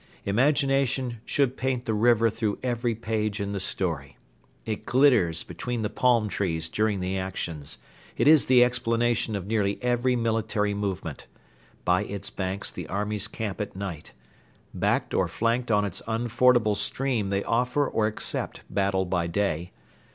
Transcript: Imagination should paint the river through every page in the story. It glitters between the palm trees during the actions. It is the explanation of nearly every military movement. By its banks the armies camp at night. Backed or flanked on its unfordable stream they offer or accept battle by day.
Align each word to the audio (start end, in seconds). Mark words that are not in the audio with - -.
Imagination 0.25 1.21
should 1.25 1.55
paint 1.57 1.85
the 1.85 1.93
river 1.93 2.31
through 2.31 2.57
every 2.63 2.95
page 2.95 3.39
in 3.39 3.51
the 3.51 3.59
story. 3.59 4.17
It 4.65 4.83
glitters 4.83 5.43
between 5.43 5.83
the 5.83 5.91
palm 5.91 6.27
trees 6.27 6.69
during 6.69 7.01
the 7.01 7.19
actions. 7.19 7.77
It 8.17 8.27
is 8.27 8.47
the 8.47 8.63
explanation 8.63 9.35
of 9.35 9.45
nearly 9.45 9.77
every 9.83 10.15
military 10.15 10.73
movement. 10.73 11.27
By 11.85 12.03
its 12.05 12.31
banks 12.31 12.71
the 12.71 12.87
armies 12.87 13.27
camp 13.27 13.61
at 13.61 13.75
night. 13.75 14.13
Backed 14.73 15.13
or 15.13 15.27
flanked 15.27 15.69
on 15.69 15.85
its 15.85 16.01
unfordable 16.07 16.73
stream 16.75 17.29
they 17.29 17.43
offer 17.43 17.87
or 17.87 18.07
accept 18.07 18.61
battle 18.71 19.05
by 19.05 19.27
day. 19.27 19.71